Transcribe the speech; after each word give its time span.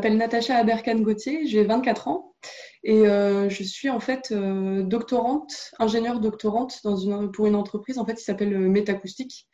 m'appelle 0.00 0.16
Natacha 0.16 0.56
Aberkan-Gauthier, 0.56 1.46
j'ai 1.46 1.62
24 1.62 2.08
ans 2.08 2.34
et 2.84 3.06
euh, 3.06 3.50
je 3.50 3.62
suis 3.62 3.90
en 3.90 4.00
fait 4.00 4.32
euh, 4.32 4.82
doctorante, 4.82 5.72
ingénieure 5.78 6.20
doctorante 6.20 6.80
dans 6.84 6.96
une, 6.96 7.30
pour 7.30 7.46
une 7.46 7.54
entreprise 7.54 7.98
en 7.98 8.06
fait 8.06 8.14
qui 8.14 8.24
s'appelle 8.24 8.58
Métacoustique. 8.58 9.46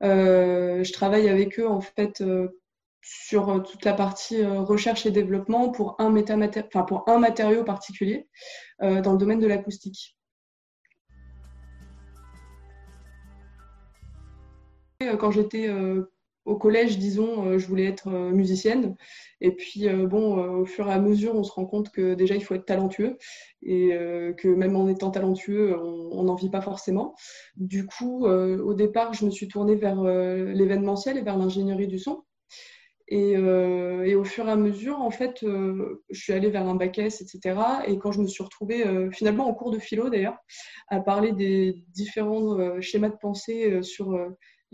je 0.00 0.92
travaille 0.92 1.28
avec 1.28 1.60
eux 1.60 1.68
en 1.68 1.80
fait 1.80 2.24
sur 3.02 3.62
toute 3.62 3.84
la 3.84 3.92
partie 3.92 4.44
recherche 4.44 5.06
et 5.06 5.12
développement 5.12 5.68
pour 5.70 5.94
un, 6.00 6.12
enfin, 6.12 6.82
pour 6.82 7.08
un 7.08 7.18
matériau 7.20 7.62
particulier 7.62 8.26
dans 8.80 9.12
le 9.12 9.18
domaine 9.18 9.38
de 9.38 9.46
l'acoustique. 9.46 10.18
Quand 15.20 15.30
j'étais 15.30 15.68
au 16.44 16.56
collège, 16.56 16.98
disons, 16.98 17.46
euh, 17.46 17.58
je 17.58 17.66
voulais 17.66 17.86
être 17.86 18.08
euh, 18.08 18.30
musicienne. 18.30 18.96
Et 19.40 19.52
puis, 19.52 19.88
euh, 19.88 20.06
bon, 20.06 20.36
au 20.60 20.66
fur 20.66 20.88
et 20.88 20.92
à 20.92 21.00
mesure, 21.00 21.34
on 21.34 21.42
se 21.42 21.52
rend 21.52 21.64
compte 21.64 21.90
que 21.90 22.14
déjà, 22.14 22.34
il 22.34 22.44
faut 22.44 22.54
être 22.54 22.66
talentueux 22.66 23.18
et 23.62 23.90
que 24.36 24.48
même 24.48 24.76
en 24.76 24.88
étant 24.88 25.10
talentueux, 25.10 25.74
on 25.80 26.22
n'en 26.24 26.34
vit 26.34 26.50
pas 26.50 26.60
forcément. 26.60 27.14
Du 27.56 27.86
coup, 27.86 28.26
au 28.26 28.74
départ, 28.74 29.14
je 29.14 29.24
me 29.24 29.30
suis 29.30 29.48
tournée 29.48 29.74
vers 29.74 30.02
l'événementiel 30.02 31.16
et 31.16 31.22
vers 31.22 31.38
l'ingénierie 31.38 31.86
du 31.86 31.98
son. 31.98 32.24
Et, 33.08 33.36
au 33.38 34.24
fur 34.24 34.46
et 34.48 34.50
à 34.50 34.56
mesure, 34.56 35.00
en 35.00 35.10
fait, 35.10 35.38
je 35.42 36.20
suis 36.20 36.34
allée 36.34 36.50
vers 36.50 36.66
un 36.66 36.74
bac 36.74 36.98
S, 36.98 37.22
etc. 37.22 37.58
Et 37.86 37.98
quand 37.98 38.12
je 38.12 38.20
me 38.20 38.26
suis 38.26 38.44
retrouvée, 38.44 38.84
finalement 39.12 39.48
en 39.48 39.54
cours 39.54 39.70
de 39.70 39.78
philo 39.78 40.10
d'ailleurs, 40.10 40.36
à 40.88 41.00
parler 41.00 41.32
des 41.32 41.82
différents 41.94 42.80
schémas 42.82 43.08
de 43.08 43.16
pensée 43.16 43.82
sur 43.82 44.14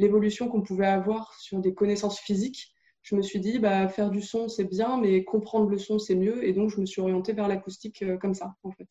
l'évolution 0.00 0.48
qu'on 0.48 0.62
pouvait 0.62 0.86
avoir 0.86 1.34
sur 1.38 1.58
des 1.58 1.75
connaissances 1.75 2.19
physiques, 2.19 2.75
je 3.02 3.14
me 3.14 3.22
suis 3.22 3.41
dit, 3.41 3.58
bah, 3.58 3.88
faire 3.88 4.11
du 4.11 4.22
son, 4.22 4.48
c'est 4.48 4.64
bien, 4.64 4.98
mais 4.98 5.25
comprendre 5.25 5.69
le 5.70 5.78
son, 5.78 5.98
c'est 5.98 6.14
mieux. 6.14 6.44
Et 6.47 6.52
donc, 6.52 6.70
je 6.70 6.80
me 6.80 6.86
suis 6.86 7.00
orientée 7.00 7.33
vers 7.33 7.48
l'acoustique 7.48 8.02
euh, 8.02 8.16
comme 8.16 8.34
ça, 8.34 8.55
en 8.62 8.72
fait. 8.72 8.86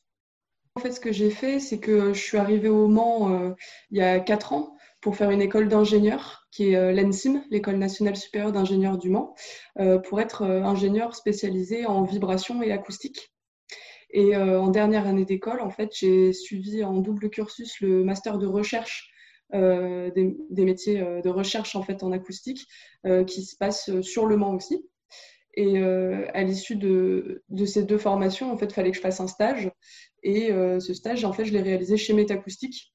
Ce 0.92 1.00
que 1.00 1.12
j'ai 1.12 1.30
fait, 1.30 1.60
c'est 1.60 1.80
que 1.80 2.14
je 2.14 2.20
suis 2.20 2.38
arrivée 2.38 2.70
au 2.70 2.88
Mans 2.88 3.30
euh, 3.32 3.52
il 3.92 3.98
y 3.98 4.02
a 4.02 4.20
quatre 4.20 4.54
ans 4.54 4.78
pour 5.02 5.16
faire 5.16 5.30
une 5.30 5.42
école 5.42 5.68
d'ingénieur, 5.68 6.48
qui 6.52 6.70
est 6.70 6.76
euh, 6.76 6.94
l'ENSIM, 6.94 7.44
l'École 7.50 7.78
nationale 7.78 8.16
supérieure 8.16 8.52
d'ingénieurs 8.52 8.98
du 8.98 9.10
Mans, 9.10 9.36
pour 10.06 10.22
être 10.22 10.44
ingénieur 10.44 11.16
spécialisé 11.16 11.86
en 11.86 12.04
vibration 12.04 12.62
et 12.62 12.72
acoustique. 12.72 13.34
Et 14.12 14.36
en 14.36 14.70
dernière 14.70 15.06
année 15.06 15.24
d'école, 15.24 15.62
en 15.62 15.70
fait, 15.70 15.92
j'ai 15.94 16.34
suivi 16.34 16.84
en 16.84 16.98
double 16.98 17.30
cursus 17.30 17.80
le 17.80 18.04
master 18.04 18.38
de 18.38 18.48
recherche 18.48 19.12
euh, 19.54 20.12
des, 20.12 20.64
métiers 20.64 21.02
euh, 21.02 21.22
de 21.22 21.30
recherche 21.30 21.76
en 21.76 21.82
fait 21.82 22.04
en 22.04 22.12
acoustique 22.12 22.68
euh, 23.08 23.24
qui 23.24 23.44
se 23.44 23.56
passent 23.56 23.90
sur 24.02 24.28
le 24.28 24.38
Mans 24.38 24.56
aussi. 24.56 24.86
Et 25.56 25.82
à 25.82 26.44
l'issue 26.44 26.78
de, 26.78 27.44
ces 27.66 27.84
deux 27.84 27.98
formations, 27.98 28.50
en 28.50 28.56
fait, 28.56 28.68
il 28.68 28.74
fallait 28.74 28.92
que 28.92 28.96
je 28.96 29.02
fasse 29.02 29.20
un 29.20 29.28
stage. 29.28 29.70
Et 30.24 30.52
ce 30.80 30.94
stage, 30.94 31.26
en 31.26 31.34
fait, 31.34 31.44
je 31.44 31.52
l'ai 31.52 31.62
réalisé 31.62 31.98
chez 31.98 32.14
Métacoustique. 32.14 32.94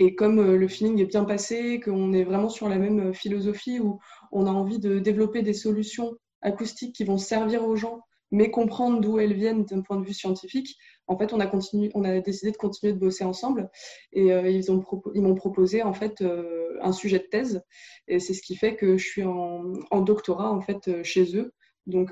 Et 0.00 0.16
comme 0.16 0.56
le 0.56 0.68
feeling 0.68 1.00
est 1.00 1.04
bien 1.04 1.24
passé, 1.24 1.78
qu'on 1.78 2.12
est 2.12 2.24
vraiment 2.24 2.48
sur 2.48 2.68
la 2.68 2.78
même 2.78 3.14
philosophie 3.14 3.78
où 3.78 4.00
on 4.32 4.46
a 4.46 4.50
envie 4.50 4.80
de 4.80 4.98
développer 4.98 5.42
des 5.42 5.52
solutions 5.52 6.16
acoustiques 6.40 6.96
qui 6.96 7.04
vont 7.04 7.18
servir 7.18 7.64
aux 7.64 7.76
gens, 7.76 8.00
mais 8.30 8.50
comprendre 8.50 9.00
d'où 9.00 9.18
elles 9.18 9.34
viennent 9.34 9.64
d'un 9.64 9.82
point 9.82 9.98
de 9.98 10.04
vue 10.04 10.14
scientifique, 10.14 10.76
en 11.08 11.16
fait, 11.16 11.32
on 11.32 11.40
a, 11.40 11.46
continué, 11.46 11.90
on 11.94 12.04
a 12.04 12.20
décidé 12.20 12.50
de 12.50 12.56
continuer 12.56 12.92
de 12.92 12.98
bosser 12.98 13.24
ensemble. 13.24 13.70
Et 14.12 14.32
euh, 14.32 14.50
ils 14.50 15.22
m'ont 15.22 15.34
proposé 15.34 15.82
en 15.82 15.92
fait 15.92 16.20
euh, 16.20 16.76
un 16.82 16.92
sujet 16.92 17.18
de 17.18 17.24
thèse. 17.24 17.62
Et 18.08 18.18
c'est 18.18 18.34
ce 18.34 18.42
qui 18.42 18.56
fait 18.56 18.76
que 18.76 18.96
je 18.96 19.06
suis 19.06 19.24
en, 19.24 20.00
doctorat 20.00 20.52
en 20.52 20.60
fait 20.60 20.88
euh, 20.88 21.04
chez 21.04 21.36
eux, 21.36 21.52
donc 21.86 22.10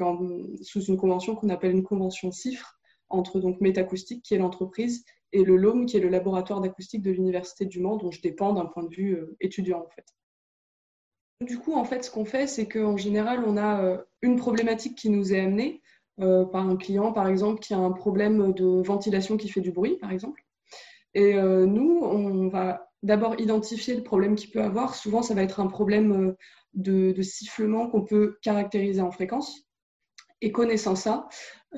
sous 0.63 0.83
une 0.85 0.97
convention 0.97 1.35
qu'on 1.35 1.49
appelle 1.49 1.73
une 1.73 1.83
convention 1.83 2.31
CIFRE 2.31 2.79
entre 3.09 3.41
donc 3.41 3.61
Métacoustique 3.61 4.23
qui 4.23 4.35
est 4.35 4.39
l'entreprise 4.39 5.05
et 5.33 5.43
le 5.43 5.57
LOM 5.57 5.87
qui 5.87 5.97
est 5.97 6.01
le 6.01 6.09
laboratoire 6.09 6.61
d'acoustique 6.61 7.03
de 7.03 7.11
l'université 7.11 7.67
du 7.67 7.81
Mans 7.81 7.97
dont 7.97 8.13
je 8.13 8.23
dépends 8.23 8.53
d'un 8.53 8.67
point 8.67 8.85
de 8.85 8.95
vue 8.95 9.19
étudiant 9.41 9.81
en 9.81 9.89
fait. 9.89 10.07
Du 11.41 11.59
coup, 11.59 11.75
en 11.75 11.85
fait, 11.85 12.05
ce 12.05 12.11
qu'on 12.11 12.25
fait, 12.25 12.47
c'est 12.47 12.69
qu'en 12.69 12.97
général, 12.97 13.43
on 13.45 13.57
a 13.57 13.99
une 14.23 14.37
problématique 14.37 14.97
qui 14.97 15.11
nous 15.11 15.35
est 15.35 15.41
amenée, 15.41 15.83
euh, 16.21 16.45
par 16.45 16.69
un 16.69 16.77
client, 16.77 17.13
par 17.13 17.27
exemple, 17.29 17.61
qui 17.61 17.75
a 17.75 17.79
un 17.79 17.93
problème 17.93 18.53
de 18.53 18.83
ventilation 18.83 19.37
qui 19.37 19.49
fait 19.49 19.61
du 19.61 19.73
bruit, 19.73 19.97
par 19.99 20.11
exemple. 20.11 20.43
Et 21.15 21.35
euh, 21.35 21.67
nous, 21.67 22.01
on 22.03 22.49
va 22.49 22.89
d'abord 23.03 23.39
identifier 23.41 23.95
le 23.95 24.03
problème 24.03 24.35
qu'il 24.35 24.51
peut 24.51 24.63
avoir. 24.63 24.95
Souvent, 24.95 25.23
ça 25.23 25.35
va 25.35 25.43
être 25.43 25.61
un 25.61 25.67
problème 25.67 26.13
euh, 26.13 27.13
de, 27.13 27.23
sifflement 27.23 27.89
qu'on 27.89 28.05
peut 28.05 28.37
caractériser 28.43 29.01
en 29.01 29.11
fréquence. 29.11 29.67
Et 30.41 30.53
connaissant 30.53 30.95
ça, 30.95 31.29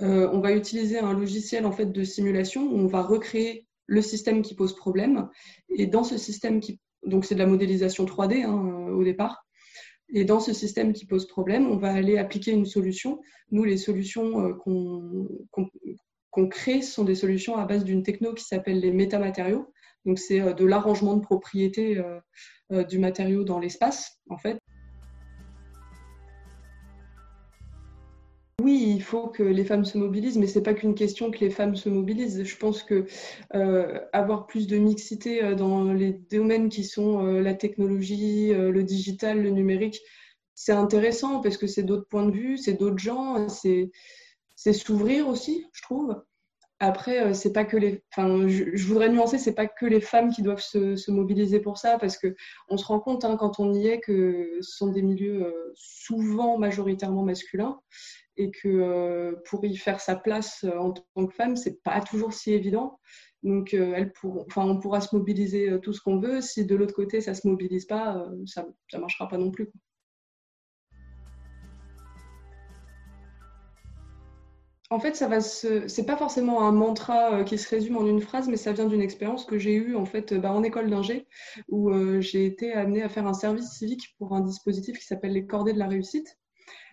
on 0.01 0.41
va 0.41 0.53
utiliser 0.53 0.99
un 0.99 1.13
logiciel 1.13 1.67
en 1.67 1.73
fait 1.73 1.87
de 1.87 2.03
simulation 2.03 2.65
où 2.65 2.79
on 2.79 2.87
va 2.87 3.01
recréer 3.01 3.67
le 3.87 4.03
système 4.03 4.43
qui 4.43 4.57
pose 4.57 4.75
problème. 4.75 5.29
Et 5.69 5.87
dans 5.87 6.03
ce 6.03 6.19
système 6.19 6.59
qui 6.59 6.81
donc 7.07 7.25
c'est 7.25 7.35
de 7.35 7.41
la 7.41 7.47
modélisation 7.47 8.05
3D 8.05 8.45
hein, 8.45 8.91
au 8.93 9.05
départ. 9.05 9.46
Et 10.13 10.25
dans 10.25 10.41
ce 10.41 10.53
système 10.53 10.93
qui 10.93 11.05
pose 11.05 11.27
problème, 11.27 11.69
on 11.71 11.77
va 11.77 11.93
aller 11.93 12.19
appliquer 12.19 12.53
une 12.53 12.67
solution. 12.67 13.21
Nous, 13.51 13.65
les 13.65 13.77
solutions 13.77 14.47
euh, 14.47 14.53
qu'on 14.55 16.49
crée 16.49 16.83
sont 16.83 17.05
des 17.05 17.15
solutions 17.15 17.57
à 17.57 17.65
base 17.65 17.85
d'une 17.85 18.03
techno 18.03 18.35
qui 18.35 18.45
s'appelle 18.45 18.81
les 18.81 18.93
métamatériaux. 18.93 19.73
Donc, 20.05 20.19
c'est 20.19 20.41
euh, 20.41 20.53
de 20.53 20.65
l'arrangement 20.65 21.17
de 21.17 21.21
propriétés 21.21 21.99
euh, 21.99 22.85
du 22.85 22.99
matériau 22.99 23.43
dans 23.45 23.59
l'espace, 23.59 24.21
en 24.31 24.37
fait. 24.37 24.59
Oui, 28.63 28.95
il 28.97 29.03
faut 29.03 29.29
que 29.29 29.43
les 29.43 29.65
femmes 29.65 29.85
se 29.85 29.99
mobilisent, 29.99 30.39
mais 30.39 30.47
ce 30.47 30.59
n'est 30.59 30.63
pas 30.63 30.73
qu'une 30.73 30.95
question 30.95 31.31
que 31.31 31.41
les 31.41 31.51
femmes 31.51 31.77
se 31.77 31.91
mobilisent. 31.91 32.43
Je 32.43 32.57
pense 32.57 32.83
que 32.83 33.07
euh, 33.55 34.01
avoir 34.15 34.47
plus 34.47 34.67
de 34.67 34.79
mixité 34.79 35.45
euh, 35.45 35.55
dans 35.55 35.93
les 35.93 36.13
domaines 36.13 36.71
qui 36.71 36.83
sont 36.83 37.27
euh, 37.27 37.43
la 37.43 37.55
technologie, 37.55 38.53
le 38.55 38.83
digital, 38.83 39.43
le 39.43 39.51
numérique, 39.51 40.01
c'est 40.55 40.73
intéressant 40.73 41.41
parce 41.43 41.59
que 41.59 41.67
c'est 41.67 41.83
d'autres 41.83 42.09
points 42.09 42.27
de 42.27 42.33
vue, 42.33 42.57
c'est 42.57 42.75
d'autres 42.75 42.99
gens, 42.99 43.47
c'est 43.49 43.93
s'ouvrir 44.73 45.29
aussi, 45.29 45.67
je 45.73 45.83
trouve. 45.83 46.17
Après, 46.79 47.33
c'est 47.33 47.53
pas 47.55 47.65
que 47.65 47.77
les. 47.77 48.03
Enfin, 48.13 48.49
je, 48.49 48.87
voudrais 48.87 49.09
nuancer, 49.09 49.39
c'est 49.39 49.55
pas 49.55 49.67
que 49.67 49.87
les 49.87 50.03
femmes 50.03 50.31
qui 50.31 50.43
doivent 50.43 50.61
se, 50.61 51.11
mobiliser 51.11 51.59
pour 51.59 51.79
ça, 51.79 51.97
parce 51.99 52.19
que 52.19 52.37
on 52.69 52.77
se 52.77 52.85
rend 52.85 53.01
compte 53.01 53.25
hein, 53.25 53.37
quand 53.39 53.59
on 53.61 53.73
y 53.73 53.87
est 53.89 54.01
que 54.01 54.59
ce 54.61 54.77
sont 54.77 54.89
des 54.89 55.01
milieux 55.01 55.73
souvent 55.75 56.59
majoritairement 56.59 57.23
masculins 57.23 57.81
et 58.37 58.51
que 58.51 58.69
euh, 58.69 59.35
pour 59.49 59.65
y 59.65 59.77
faire 59.77 60.01
sa 60.01 60.17
place 60.17 60.65
euh, 60.65 60.77
en 60.79 60.93
tant 60.93 61.27
que 61.27 61.35
femme, 61.35 61.57
c'est 61.57 61.83
pas 61.83 62.01
toujours 62.01 62.33
si 62.33 62.53
évident. 62.53 62.99
Donc, 63.43 63.75
euh, 63.75 63.93
elle 63.95 64.13
enfin, 64.47 64.65
on 64.65 64.79
pourra 64.79 65.01
se 65.01 65.15
mobiliser 65.15 65.79
tout 65.83 65.93
ce 65.93 66.01
qu'on 66.01 66.19
veut. 66.19 66.41
Si 66.41 66.67
de 66.67 66.75
l'autre 66.75 66.95
côté, 66.95 67.21
ça 67.21 67.35
se 67.35 67.47
mobilise 67.47 67.87
pas, 67.87 68.27
ça 68.47 68.67
ne 68.93 68.99
marchera 68.99 69.29
pas 69.29 69.39
non 69.39 69.51
plus. 69.51 69.71
En 74.91 75.01
fait, 75.01 75.17
ça 75.17 75.27
va 75.27 75.41
c'est 75.41 76.07
pas 76.07 76.17
forcément 76.17 76.63
un 76.63 76.73
mantra 76.73 77.43
qui 77.45 77.59
se 77.59 77.69
résume 77.69 77.97
en 77.97 78.07
une 78.07 78.21
phrase, 78.21 78.49
mais 78.49 78.57
ça 78.57 78.73
vient 78.73 78.87
d'une 78.87 79.01
expérience 79.01 79.45
que 79.45 79.59
j'ai 79.59 79.75
eue 79.75 79.97
en 79.97 80.05
fait 80.05 80.33
bah, 80.35 80.53
en 80.53 80.63
école 80.63 80.91
d'ingé, 80.91 81.27
où 81.69 81.91
j'ai 82.21 82.47
été 82.47 82.73
amenée 82.73 83.03
à 83.03 83.09
faire 83.09 83.27
un 83.27 83.35
service 83.35 83.71
civique 83.73 84.15
pour 84.19 84.35
un 84.35 84.43
dispositif 84.43 84.99
qui 84.99 85.05
s'appelle 85.05 85.33
les 85.33 85.47
cordées 85.47 85.73
de 85.73 85.81
la 85.81 85.89
réussite 85.89 86.39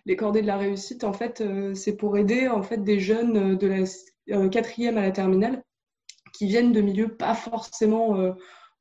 les 0.06 0.16
cordées 0.16 0.42
de 0.42 0.46
la 0.46 0.58
réussite, 0.58 1.04
en 1.04 1.12
fait, 1.12 1.40
euh, 1.40 1.74
c'est 1.74 1.96
pour 1.96 2.16
aider 2.16 2.48
en 2.48 2.62
fait 2.62 2.82
des 2.82 3.00
jeunes 3.00 3.52
euh, 3.52 3.56
de 3.56 3.66
la 3.66 4.36
euh, 4.36 4.48
quatrième 4.48 4.98
à 4.98 5.02
la 5.02 5.10
terminale 5.10 5.62
qui 6.32 6.46
viennent 6.46 6.72
de 6.72 6.80
milieux 6.80 7.16
pas 7.16 7.34
forcément, 7.34 8.16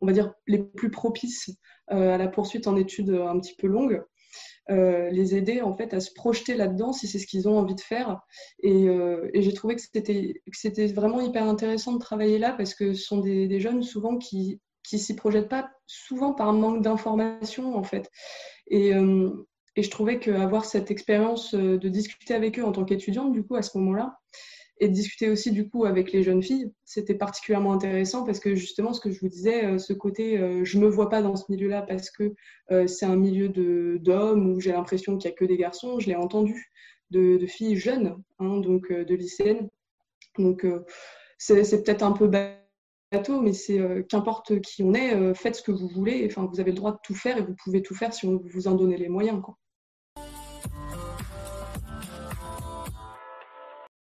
on 0.02 0.08
va 0.08 0.12
dire, 0.12 0.34
les 0.48 0.58
plus 0.58 0.90
propices 0.90 1.52
à 1.86 2.18
la 2.18 2.28
poursuite 2.28 2.66
en 2.66 2.76
études 2.76 3.12
un 3.12 3.40
petit 3.40 3.56
peu 3.56 3.68
longues. 3.68 4.04
Les 4.70 5.36
aider 5.36 5.62
en 5.62 5.74
fait 5.74 5.94
à 5.94 6.00
se 6.00 6.12
projeter 6.14 6.56
là-dedans 6.56 6.94
si 6.94 7.08
c'est 7.08 7.20
ce 7.20 7.28
qu'ils 7.28 7.48
ont 7.48 7.58
envie 7.58 7.76
de 7.76 7.82
faire. 7.82 8.22
Et, 8.62 8.88
j'ai 9.34 9.54
trouvé 9.54 9.76
que 9.76 9.82
c'était 9.82 10.88
vraiment 10.88 11.22
hyper 11.22 11.44
intéressant 11.44 11.94
de 11.94 12.00
travailler 12.00 12.40
là 12.40 12.54
parce 12.54 12.74
que 12.74 12.94
ce 12.94 13.04
sont 13.04 13.20
des, 13.20 13.60
jeunes 13.60 13.84
souvent 13.84 14.18
qui 14.18 14.60
qui 14.84 15.00
s'y 15.00 15.16
projettent 15.16 15.48
pas, 15.48 15.70
souvent 15.88 16.34
par 16.34 16.52
manque 16.52 16.82
d'information 16.82 17.78
en 17.78 17.84
fait. 17.84 18.10
Et, 18.68 18.94
et 19.76 19.84
je 19.84 19.90
trouvais 19.90 20.20
qu'avoir 20.20 20.66
cette 20.66 20.92
expérience 20.92 21.54
euh, 21.56 21.78
de 21.78 21.90
discuter 21.90 22.34
avec 22.34 22.60
eux 22.60 22.64
en 22.64 22.72
tant 22.72 22.86
qu'étudiante, 22.86 23.34
du 23.34 23.44
coup, 23.44 23.56
à 23.56 23.64
ce 23.64 23.78
moment-là, 23.78 24.20
et 24.80 24.88
de 24.88 24.94
discuter 24.94 25.30
aussi, 25.30 25.52
du 25.52 25.70
coup, 25.70 25.86
avec 25.86 26.12
les 26.12 26.24
jeunes 26.24 26.42
filles, 26.42 26.72
c'était 26.84 27.14
particulièrement 27.14 27.74
intéressant 27.74 28.24
parce 28.24 28.40
que 28.40 28.56
justement, 28.56 28.94
ce 28.94 29.00
que 29.00 29.12
je 29.12 29.20
vous 29.20 29.28
disais, 29.28 29.66
euh, 29.66 29.78
ce 29.78 29.94
côté, 29.94 30.38
euh, 30.40 30.64
je 30.64 30.80
me 30.80 30.88
vois 30.88 31.10
pas 31.10 31.22
dans 31.22 31.36
ce 31.36 31.46
milieu-là 31.50 31.84
parce 31.84 32.10
que 32.10 32.34
c'est 32.88 33.06
un 33.06 33.16
milieu 33.16 33.50
d'hommes 34.00 34.52
où 34.52 34.60
j'ai 34.60 34.72
l'impression 34.72 35.18
qu'il 35.18 35.30
n'y 35.30 35.36
a 35.36 35.38
que 35.38 35.46
des 35.46 35.58
garçons, 35.58 36.00
je 36.00 36.08
l'ai 36.08 36.16
entendu 36.16 36.72
de, 37.12 37.46
filles 37.46 37.76
jeunes, 37.76 38.18
hein, 38.40 38.58
donc 38.58 38.92
de 38.92 39.14
lycéennes. 39.14 39.70
Donc, 40.40 40.66
c'est 41.38 41.84
peut-être 41.84 42.02
un 42.02 42.14
peu 42.14 42.28
bateau, 42.28 43.42
mais 43.42 43.54
c'est 43.54 43.80
qu'importe 44.10 44.60
qui 44.62 44.82
on 44.82 44.96
est, 44.96 45.36
faites 45.36 45.58
ce 45.58 45.62
que 45.62 45.72
vous 45.72 45.88
voulez. 45.88 46.26
Enfin, 46.26 46.50
vous 46.52 46.60
avez 46.60 46.72
le 46.72 46.78
droit 46.78 46.94
de 46.94 47.00
tout 47.04 47.14
faire 47.14 47.38
et 47.38 47.42
vous 47.42 47.56
pouvez 47.64 47.84
tout 47.84 47.94
faire 47.94 48.12
si 48.12 48.26
on 48.26 48.42
vous 48.44 48.68
en 48.68 48.74
donnez 48.74 48.98
les 48.98 49.10
moyens. 49.10 49.40
Quoi. 49.44 49.56